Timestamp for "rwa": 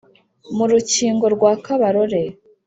1.35-1.51